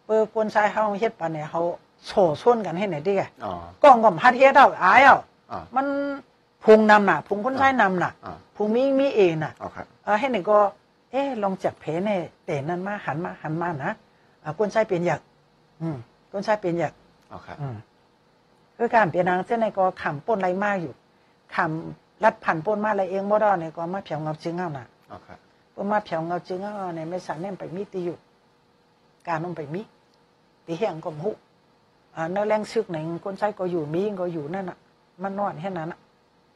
[0.04, 1.62] เพื่อคนใช้เฮาเฮ็ดปันเนี่ยเขา
[2.06, 5.18] โฉส่วนกันให้ไหนอยดิแกอ๋อกองก็พัดเฮ็ดเอาอายเอา
[5.50, 5.87] อ๋อมัน
[6.64, 10.58] ผพุงนำน่ะพุงคนใช้นำน่ะอ่าพุงมีมีเองน่ะ เอาครับ เออให้หนึ่งก็
[11.11, 13.92] เอ๊ะลองจับเพเนี่ยแต่นั้นมาหันมาหันมานะ
[14.42, 15.20] อ่าคนใช้เป็นอยาก
[15.80, 15.96] อืม
[16.32, 16.92] คนใช้เป็นอยาก
[17.28, 17.76] เอาครับ อืม
[18.76, 20.94] คือการเปลี่ยนนางเส้นในก็ขำป้นไรมากอยู่
[21.54, 25.38] ขำรัดผ่านป้นมาอะไรเองบ่ได้เนี่ยก็มาเผียวเงาจึงเอาน่ะเอาครับ
[25.72, 28.16] เพิ่นมาเผียวเงาจึงเอาเนี่ยไม่สารแน่ไปมีตีอยู่
[29.26, 29.83] การน้องไปมี
[30.66, 31.31] ตีเฮียงก็หุ
[32.14, 34.78] อ่าเนื้อแรงซึกไหนคนใช้ก็อยู่มีก็อยู่นั่นน่ะ
[35.22, 35.98] มันนอนแค่นั้นน่ะ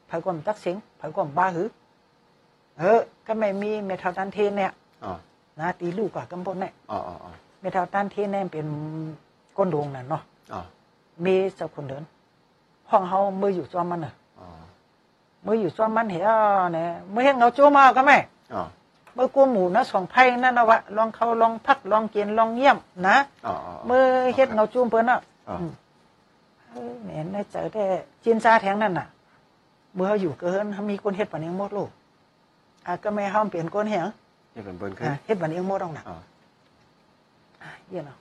[0.07, 1.68] ไผก็มตักเสียงไผก็มบ้าหือ
[2.79, 4.72] เออ ก็ไม่มีเมทัลตันเทนเนี่ย
[5.05, 5.12] อ๋อ
[5.59, 8.66] นะตีลูกกับกำปนเนี่ยอ๋ออ๋ออ๋อเมทัลตันเทนเนี่ยเป็น
[9.57, 10.22] ก้นดวงน่ะเนาะ
[10.53, 10.61] อ๋อ
[11.25, 12.05] มีเจ้าคนเดิน
[12.90, 14.46] ห้องเฮามืออยู่จอมมันน่ะอ๋อ
[15.46, 16.29] มืออยู่จอมมันเหี่ย
[16.75, 18.16] เนี่ยมือเห็นเงาโจมาก็แม่
[18.55, 18.62] อ๋อ
[19.16, 22.77] มือกูหมูนะสองไพ่นั่นนะวะลองเขาลองพักลองกินลองเยี่ยม
[23.09, 23.55] นะอ๋อ
[23.88, 25.70] มือเฮ็ดเงาจุ้มเพิ่นน่ะอ๋อม
[26.68, 27.85] เออเนี่ยในเจอแต่
[28.25, 29.07] จีนซาแทงนั่นน่ะ
[29.94, 31.90] เมื่อเขาอยู่เกินเขามีคนเฮ็ดปานนี้หมดลูก
[32.87, 34.07] อะก็ไม่ห้ามเปลี่ยนคนเหียง
[34.55, 36.16] นี่เป็นเบิ้ลขึ้นอะเฮ็ดปานนี้หมดต้องน่ะอ๋อ
[37.62, 38.18] อะเยี่ยเนาะ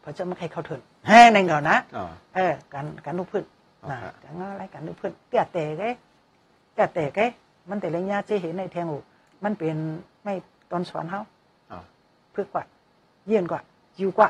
[0.00, 3.44] เพอจะไม่ใครเข้าถึงแฮ่นั่นก่อนนะอ๋อเออการการลูกพื้น
[3.82, 5.84] อ๋อนะครับการงานอะไรการลูกพื้นเตี้ยแต่ไง
[6.72, 7.20] เตี้ยแต่ไง
[7.68, 8.98] มันแต่ละญาติจะเห็นในแทงหู
[9.44, 9.76] มันเป็น
[10.22, 10.34] ไม่
[10.70, 11.20] ตอนสอนเฮา
[11.72, 11.78] อ๋อ
[12.32, 12.64] เพื่อกว่า
[13.26, 13.60] เยี่ยนกว่า
[13.98, 14.28] อยู่กว่า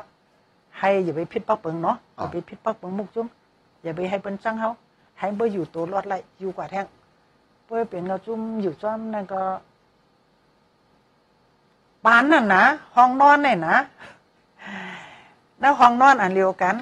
[0.79, 3.27] ให้อย่าไปพิษปักเปิงเนาะออ๋ออย่าไปพิษปักเปิงมุกจุ้ม
[3.83, 4.71] อย่าไปให้เป็นจังเฮา
[5.19, 6.85] ให้เบออยู่ตัวรอดไล่อยู่กว่าแท่ง
[7.65, 9.41] เพื่อเปลี่ยนเงาจุ้มอยู่จ้อมนั่นก็
[12.05, 12.63] ปานนั่นนะ
[12.95, 13.77] ห้องนอนเนี่ยนะ
[15.59, 16.75] แล้วห้องนอนอันเดียวกัน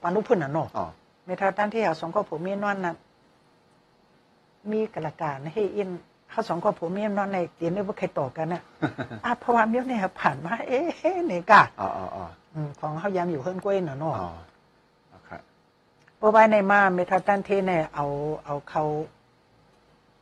[0.00, 0.86] ปานลูกพื้นอะเนาะอ๋อ
[1.24, 2.96] เมทาตันที่เขาสองก็ผมมีนอนนั้น
[4.70, 5.90] มีกระการให้อิน
[6.32, 8.62] เขาสองก็ผมมีนอนในเตียนได้ว่าใครต่อกันน่ะ
[9.24, 14.30] อะเพราะว่าเมียวเนี่ยผ่านมาเอ๊ะนี่กะอ๋ออ๋ออ๋ออืมของเขายามอยู่เฮิรนกล้วยเนาะเนาะอ๋อ
[15.10, 15.30] โอเค
[16.18, 18.06] เพราะว่าในมาเมทาตันเทเนี่ยเอา
[18.44, 18.84] เอาเขา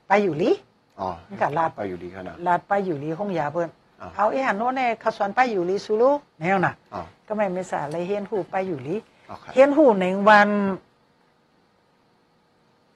[0.08, 0.50] ไปอยู่ลี
[1.00, 3.68] อ๋อมันก็ลาดไปอยู่ดีขนาดลาดไปอยู่ลีห้องยาเพิ่น
[4.00, 8.96] อ๋อเอาไอ้หันโน้นเนี่ยเขาสอนไปอยู่ลีซูลูแนวน่ะอ๋อก็ไม่ไม่สาเลยเฮียนหูไปอยู่ลี
[9.28, 10.50] โอเคเฮียนหูในวัน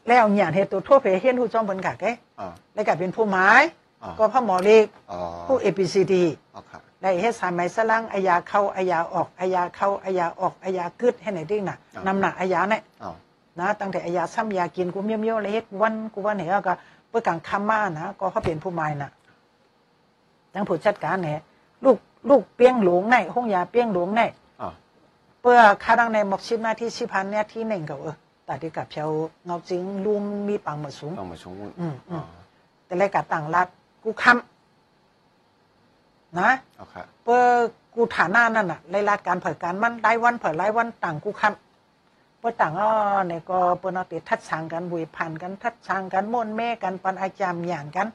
[0.08, 2.04] แล้วหยาดเหตุตัวทั่วเพเฮียนหูจอมเพิ่นกะแก
[2.40, 3.62] อ๋อแล้วก็เป็นผู้หมาย
[4.02, 13.10] อ๋อก็พระหมอเล็กอ๋อผู้เอพีซีดีโอเคได้เฮ็ดสายไหมสลังอายาเข้าอายาออกอายาเข้าอายาออกอายากึดให้ไหนดิ้งน่ะนำหนักอายาเนี่ยอ๋อ
[13.58, 16.74] นะตั้งแต่อายาซ้ำยากินกูเมี้ยวเมี้ยวเลยเฮ็ดวันกูวันเหนก็
[17.08, 19.10] เพื่อกังคำมานะก็เขาเป็นผู้หมายน่ะ
[20.54, 21.40] ทั้งผู้จัดการเนี่ย
[21.84, 21.98] ลูก
[22.30, 24.22] ลูกเปี้ยงหลวงในห้องยาเปี้ยงหลวงใน
[24.60, 24.68] อ๋อ
[25.40, 29.08] เพื่อคาดังในหมกชิบหน้าที่ชิพันเนี่ยที่หนึ่งก็เออ แต่ที่กับเพียว
[29.44, 32.26] เงาจริงลุมมีปังมาสูงต้องมาชงวุ้นอืมอือ๋อม
[32.86, 33.66] แต่เลยกับต่างรัฐ
[34.04, 34.34] กูคำ
[36.38, 37.42] นะโอเคเพื่อ
[37.94, 42.90] กูฐานะนั่นน่ะรายรัดการเผยการมันรายวันเผยรายวันต่างกูคำเพื่อต่างอ้อ
[43.26, 48.08] เนี่ยก็เปิ้นเอาติดทัดช้างกันบุยพันกันทัดช้างกันม่วนแม่กันปันอาจามอย่างกัน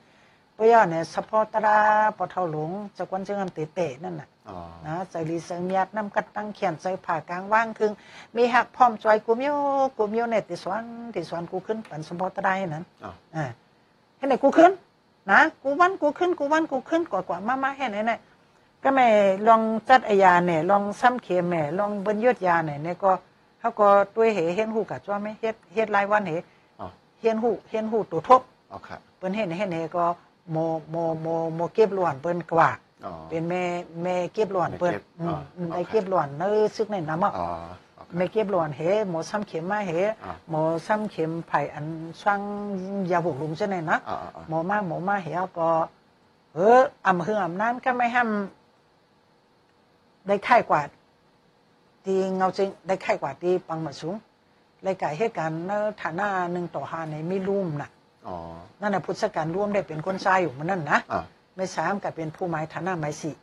[0.53, 1.77] เพื่อย่อเนี่ยสปอตรา
[2.17, 4.38] ปะเทาหลงจะกวนจึงอันเตะๆนั่นน่ะอ๋อ
[4.87, 7.91] นะใจรีเสงเมียดน้ำกัดตั้งเขียนใจผ่ากลางว่างคึง
[8.35, 9.55] มีหักพร้อมจอยกูเมียว
[9.97, 10.83] กูเมียวเนี่ยติสวน
[11.15, 13.45] ติสวนกูขึ้นปันสมพอตได้นั้นอ๋ออ่า
[14.17, 14.71] ให้ไหนกูขึ้น
[15.31, 18.19] นะกูวันกูขึ้นกูวันกูขึ้นกว่ากว่ามามาให้ไหนเนี่ย
[18.83, 19.07] ก็ไม่
[19.47, 23.11] ลองจัดไอยาเนี่ยลองซ้ำเข็มแม่ลองเบิ้นยอดยาเนี่ยเนี่ยก็
[23.59, 26.33] เขาก็ตัวเหเห็นหูกับจ้าไหมเฮ็ดเฮ็ดรายวันเห
[26.79, 26.87] อ๋อ
[27.21, 30.05] เห็นหูเห็นหูตัวทบโอเคเปิ้นเห็นเห็นเหก็
[30.51, 30.57] โม
[30.89, 32.88] โมโมโมเก็บล้วนเปิ้นกว่าอ๋อ
[33.29, 33.63] เป็นแม่
[34.03, 37.47] แม่เก็บหลวนเปิ้นแม่เก็บอืมอ่าอืมโอเคได้เก็บหลวนเนื้อซึกในน้ำอะอ๋อ
[37.95, 39.91] โอเคแม่เก็บหลวนเหหมอซ้ำเข็มมาเห
[40.23, 41.85] อ่าหมอซ้ำเข็มไผ่อัน
[42.21, 42.41] ช่าง
[43.11, 45.69] ยาบุกลุงเช่นไหนนะอ๋ออ๋ออ๋อหมอมาหมอมาเหก็
[46.55, 48.29] เอออำเฮืออำนั้นก็ไม่ห้าม
[50.27, 50.81] ได้ไข้กว่า
[52.05, 54.15] ตีเงาจริงได้ไข้กว่าตีปังมาสูง
[54.83, 57.89] เลยกายเหตุการณ์เนอฐานะหนึ่งต่อห้าในไม่รุ่มน่ะ
[58.27, 58.35] อ๋อ
[58.81, 61.21] นั่นน่ะพุทธการร่วมได้เป็นคนชายอยู่มันนั่นนะอ๋อ
[61.55, 63.35] ไม่สามกับเป็นผู้หมายฐานะหมายสี่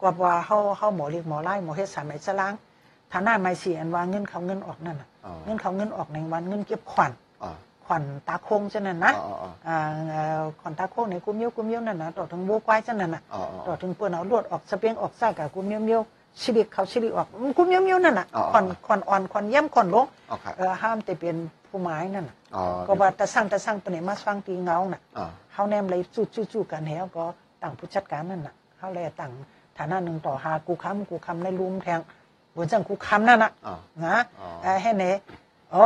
[0.00, 2.52] กว่าว่าเฮาเฮาหมอเรียกหมอไล่หมอเฮ็ดสามหมายสลาง
[3.12, 7.50] ฐานะหมายสี่อันว่าเงินเขาเงินออกนั่นน่ะอ๋อเงินเขาเงินออกในวันเงินเก็บขวัญอ๋อ
[7.86, 9.76] ขวัญตาโคงจังนั้นนะอ๋ออ๋ออ่า
[10.08, 16.00] เอ่อขวัญตาโคงในกุมเมียวกุมเมียวนั่นน่ะต่อถึงโบกไว้จังนั้นน่ะอ๋ออ๋อต่อถึงเปิ้นเอาลวดออกสเปียงออกซากกับกุมเมียวเมียว
[16.40, 21.36] ชิลิกเขาชิลิกออกอืมกุมเมียวเมียวนั่นน่ะอ๋อขวัญขวัญอ่อนขวัญเยี่ยมขวัญลงโอเคเออห้ามแต่เป็น
[21.70, 27.24] ผู้หมายนั่นน่ะอ๋อก็ว่าแต่สร้างแต่สร้างปานนี้มาสร้างตีเงาน่ะอ๋อเฮาแนมเลยจู่ๆๆกันแล้วก็
[27.62, 29.32] ต่างผู้จัดการนั่นน่ะเฮาเลยต่าง
[29.78, 32.00] ฐานะหนึ่งต่อหากูค้ำกูค้ำในรุมแทง
[32.54, 33.74] บนจังกูค้ำนั่นน่ะอ๋อ
[34.06, 35.04] นะอ๋อเอ่อให้เน
[35.74, 35.84] อ๋อ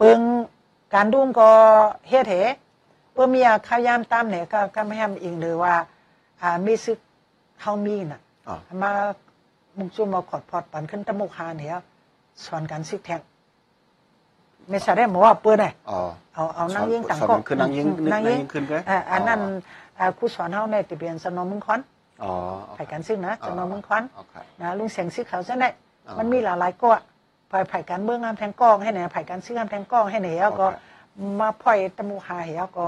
[0.00, 0.20] ปึง
[0.94, 1.50] การดุ้งก็
[2.08, 2.34] เฮ็ดเห
[3.12, 5.74] เพื่อมีข้าวยามตามเนี่ยก็ก็ไม่ห้ามอิงเลยว่า
[6.42, 6.98] อ่ามีซึก
[7.60, 8.90] เฮามีน่ะอ๋อมา
[9.76, 11.74] มุงจุ่มมาขอดพอดปันขึ้นตะมุกหาเนี่ย
[12.44, 13.20] สอนการซึกแทง
[14.68, 16.00] ไม่ใช่ได้หมอว่าเปิ้นน่ะอ๋อ
[16.34, 19.40] เอาเอานั่งยิงต่างสอนก็มันคือนั่งยิงอืมนั่งยิงนั่งยิงขึ้นก็อ่าอันนั้น
[19.98, 21.80] อ่าครูสอนเฮาในทะเบียนสนมมึงคอน
[22.22, 22.32] อ๋อ
[22.74, 25.68] ไผกันซึ่งนะสนมมึงคอนโอเคนะลุงเสียงซื้อเขาซะได้
[26.06, 26.90] อ๋อมันมีหลายๆก็
[27.48, 30.88] ไผไผการเมืองงามแทงกล้องให้ไหนไผการซื้องามแทงกล้องให้ไหนแล้วก็โอเค
[31.40, 32.86] มาพ่อยตะมูหาเหี่ยวก็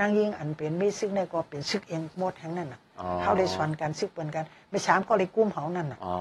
[0.00, 6.14] นั่งยิงอันเป็นมีซึกในก็เป็นซึกเองหมดทั้งนั้นน่ะอ๋อเฮาได้สอนการซึกเปิ้นกันไม่สามก็เลยกุ้มเฮานั่นน่ะอ๋อ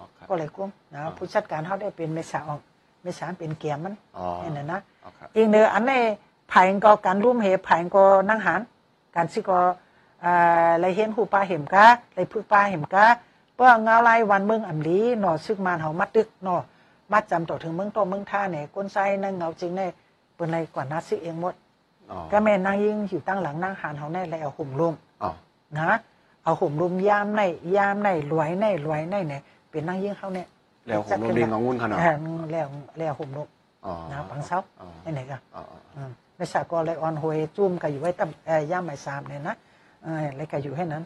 [0.00, 2.60] โอเคก็เลยกุ้มนะผู้จัดการเฮาได้เป็นเมษาออก
[3.06, 5.92] เมษามเป็นเกียร์มันอ๋อนี่น่ะนะโอเคอีกเนื้ออันใน
[6.50, 8.60] ไผ่ก็การร่วมเหไผ่ก็นั่งหาร
[9.16, 9.58] การสิก็
[10.24, 13.06] อ่าไรเห็นหูปลาเห็มกะไรพึกปลาเห็มกะ
[13.54, 16.56] เพื่อเงาไล่วันเมืองอ่ำลีหนอซึกมานเฮามัดดึกหนอ
[17.12, 19.82] มัดจำต่อถึงเมืองโตเมืองท่าเนี่ยก้นไส้นั่งเงาจริงใน
[20.34, 21.54] เปิ้นไรกว่านัดซึกเองหมด
[22.10, 25.30] อ๋อก็แม่นางยิงอยู่ตั้งหลังนั่งหารเฮาแน่เลยเอาห่มลมอ๋อ
[25.78, 25.90] นะ
[26.44, 27.42] เอาห่มลมยามใน
[27.76, 30.48] ยามในรวยในรวยในเนี่ยเป็นนางยิงเฮาเนี่ย
[30.86, 32.16] แล้วผมลงดินของงุ่นขนาดเออ
[32.52, 32.66] แล้ว
[32.98, 33.48] แล้วห่มลม
[33.86, 39.54] อ๋อนะปังเซาอ๋อไอ้ไหนกันอ๋ออ๋ออืมไม่สากลเลยออนโฮยจุ่มก็อยู่ไว้ตั้งเอ่อย่ามหมายสามเนี่ยนะ
[40.02, 41.04] เออเลยก็อยู่ให้นั้น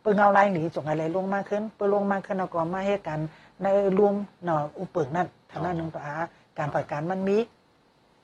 [0.00, 3.18] เปิ้งเอาไล่หนีจงอะไรลงมากขึ้นเปิ้งลงมากขึ้นเอาก็มาให้กัน
[3.62, 3.66] ใน
[3.98, 4.14] รวม
[4.44, 6.14] หน่ออุปึงนั่นฐานะหนึ่งต่ออา
[6.58, 7.38] การปล่อยการมันมี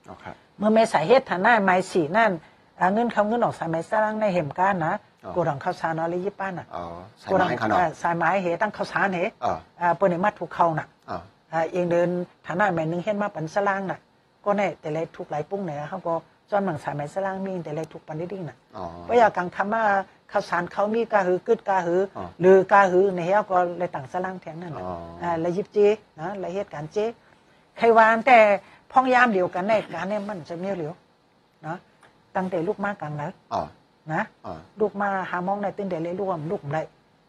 [0.09, 0.25] โอเค
[0.59, 2.33] เมื่อเมษาเหตุฐานะไม้สีนั่น
[2.79, 4.95] อ่าเงินเขาเงินออกสายไม้สร้างในเหมก้านนะ
[5.35, 6.85] กูดังข้าวสารนอเลยยิบป้านน่ะอ๋อ
[7.19, 11.19] ใส่กูดัไม้ขนาดอ่าสายไม้เหตั้งข้าวสารเหอ๋ออ่าเปิ้นในมัดถูกเข้าน่ะอ๋อ
[11.53, 12.09] อ่าเองเดิน
[12.47, 13.99] ฐานะแม่นึงเห็นมาปันสลางน่ะ
[14.45, 16.15] ก็แน่แต่เลยถูกหลายปุ้งเนี่ยเขาก็
[16.51, 19.85] จอนหมังสายไหมสลางมีแต่เลยถูกปันนิดๆน่ะอ๋อเพราะอยากกังคำว่า
[20.33, 25.79] ข้าวสารเขามีกาหือกึดกาหือออหรือกาหือในเฮาก็เลยต่างสลางแทงนั่นน่ะอ๋ออ่อ่าเลยยิบเจ
[26.21, 26.99] นะเลยเหตุการณ์เจ
[27.79, 28.39] ใครวานแต่
[28.93, 30.95] พ้องยามเดียวกันในการเนี่ยมันจะเมียวเหลียว
[31.67, 31.77] นะ
[32.37, 33.63] ตั้งแต่ลูกมากกันแล้วอ๋อ
[34.13, 36.83] นะอ๋อลูกมาหามองในตั้งแต่เลยร่วมลูกได้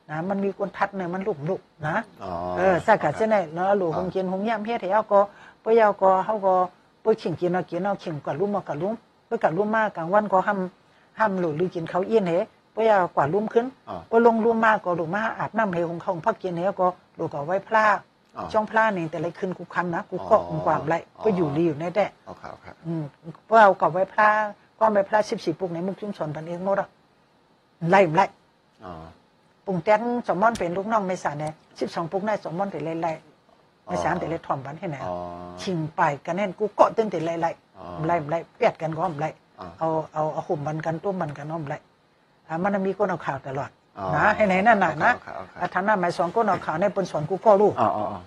[0.10, 5.20] นะมันมีคนทัดเนี่ยมันลูกลูกนะอ๋อเออสักกะเช่นไหนเนาะหลูหงกินหงยามเฮ็ดให้เอาก็
[5.64, 6.56] ปยเอาก็เฮาก็
[7.04, 8.94] ปขิงกินเอากินเอาขิงกว่าลุ่มมากว่าลุ่ม
[9.26, 12.34] เพื่อกะลุ่มมากกลางวันก็ห้ำห้ำหลูหรือกินข้าวเอี้ยนเฮ
[12.76, 17.86] ปยเอากว่าลุ่มขึ้นอ๋อปลงลุ่มมากก็หลูมาอาบน้ำเฮของเขาพักกินเฮก็หลูก็ไว้พลา
[18.38, 23.04] อ๋อช่องพลานี่แต่ไรขึ้นกูคำนะกูก็กูความไรอ๋อก็อยู่ดีอยู่ในแต่โอเคโอเคอืม
[23.46, 24.30] เพื่อเอากับไว้พลา
[24.80, 26.90] ก็ไว้พลา14ปุกในมุกชุมชนปันเองหมดอะ
[27.90, 28.26] ไล่ไล่
[28.86, 28.94] อ๋อ
[29.66, 35.16] ปุ่งแต้งสมมอนเป็นลูกน้องไม่สาเนี่ย12ปุกในสมมอนแต่ไล่ๆไม่สามแต่เลยถ่อมบันให้ไหนอ๋อ
[35.62, 41.78] ชิงไปกันแน่นกูเกาะตึ้งแต่ไล่ไล่อ๋อไล่ไล่เปียดกันก็ไล่อ๋อเอาเอาเอาหุ่มมันกันตุ้มมันกันน้อมไล่
[42.48, 48.22] อ่ามันมีก้นเอาข่าวตลอดอ๋อนะให้ไหนนั่นน่ะนะโอเคโอเคอ่าทางหน้าหมายสองก้นเอาข่าวในปนสอนกูก็รู้อ๋ออ๋ออ๋อ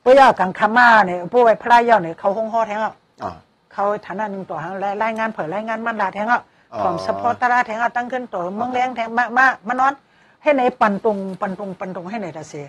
[0.00, 3.30] เพื่อยากังคามาเนี่ยผู้ไว้พระยาเนี่ยเขาห้องห่อแทงอะอ๋อ
[3.72, 9.92] เขาฐานะหนึ่งต่อหางรายงานเผยรายงานมันดาแทงอะอ๋อผมสปอร์ตราแทงอะตั้งขึ้นต่อเมืองแรงแทงมามามานอน
[10.42, 12.66] ให้ไหนปันตรงปันตรงปันตรงให้ไหนตาเสีย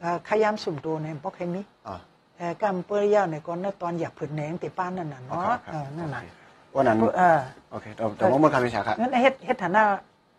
[0.00, 1.94] เอ่อขยามสุ่มตัวเนี่ยบอกให้มีอ๋อ
[2.36, 6.22] เอ่อกำเปื้อยาวเนี่ยก่อนเนตอนอยากผืนแหนงติป้านนั่นน่ะโอเคเนาะโอเคเออนั่นน่ะ
[6.74, 7.38] วันนั้นเออ
[7.70, 9.82] โอเคแต่แต่ว่ามันคำวิชาครับงั้นเฮ็ดเฮ็ดฐานะ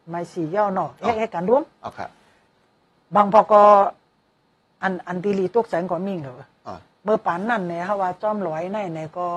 [0.09, 1.99] ไม่สีย่อเนาะเฮ็ดเฮ็ดการร่วมโอเค
[3.15, 3.61] บางพอก็
[4.83, 6.35] อันอันตีลีตกแสงก็มีเหรอ
[6.67, 9.27] อ๋อเมื่อปันนั่นเนี่ยเฮาว่าจอมลอยในเนี่ยก็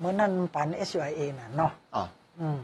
[0.00, 2.02] เมื่อนั้นปัน SYA น่ะเนาะอ๋อ
[2.40, 2.58] อืม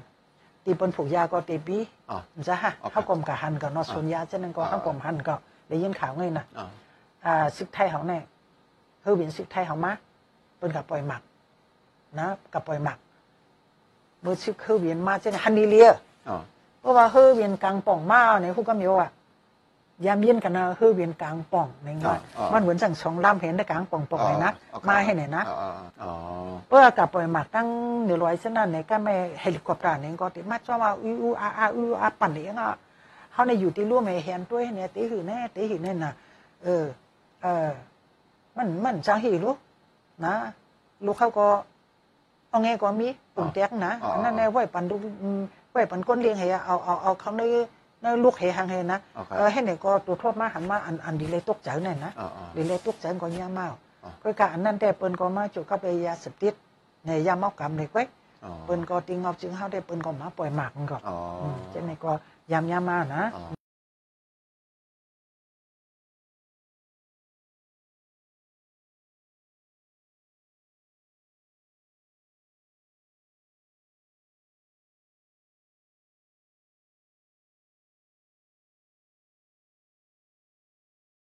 [0.64, 1.77] ตีเปิ้นผูกยาก็ตีปี
[2.11, 2.18] อ๋อ
[2.49, 5.35] จ้ะฮะโอเคเฮากลมกะหันก็เนาะส่วนยาฉะนั้นก็อ่าเฮากลมหันก็
[5.68, 6.66] ได้ยินข่าวไงน่ะอ๋อ
[7.27, 8.18] อ่าซึกไทยเฮาแน่
[9.03, 9.92] เฮาเวียนซึกไทยเฮามา
[10.57, 11.22] เปิ้นก็ปล่อยหมัก
[12.18, 12.99] นะก็ปล่อยหมัก
[14.20, 15.88] เมื่อซึกเฮาเวียนมาจังฮันนีเลีย
[16.29, 16.37] อ๋อ
[16.81, 19.09] เพราะว่าเฮาเวียนกลางป่องมาเนี่ยฮู้ก็มีว่า
[20.04, 22.18] ยามเย็นกันนะเฮาเวียนกลางป่องในงาน
[22.52, 25.68] มันเหมือนจังสองลำเห็นได้กลางป่องๆเลยนะโอเคมาให้ไหนนะอ๋อ
[26.02, 26.12] อ๋อ
[26.68, 27.68] เพื่อกับปล่อยหมากตั้ง
[28.04, 32.76] เดี๋ยวร้อยเส้นนั้นเนี่ยก็ไม่เฮลิคอปเตอร์เนี่ยก็ติมาจ้าว่าอูอูอาอาอูอาปั่นเนี่ยอะ
[33.32, 36.12] เขาในอยู่ที่ร่วมไอ้แฮนด้วยเนี่ยตีหือแน่ตีหือแน่น่ะ
[36.62, 36.85] เออ
[37.42, 37.68] เออ
[38.56, 39.54] มันมันจังหีรู้
[40.24, 40.35] นะ
[41.04, 41.46] ลูกเขาก็
[42.50, 44.94] เอาไงก็มีปุ่งแตกนะอันนั้นแน่ไหวปั่นดู
[45.70, 47.42] ไหวปั่นก้นเลี้ยงเฮียเอาเอาเอาเขาใน
[48.07, 53.71] ในลูกเฮียหางเฮียนะโอเคเออให้เนี่ยก็ตัวโทษมาหันมาอันอันดีเลยตกใจเนี่ยนะอ๋ออ๋อดีเลยตกใจก็ยามาก
[54.05, 56.55] อ๋อก็การอันนั้นแต่เปิ้นก็มาจุกับไปยาเสพติด
[57.07, 58.03] ในยาเมากรรมเด็กไว้
[58.45, 61.16] อ๋อเปิ้นก็ติงเอาจึงเฮาได้เปิ้นก็มาปล่อยหมากมันก็อ๋อ
[61.55, 62.12] มเช่นนี้ก็
[62.53, 63.56] ยามยามมานะอ๋อ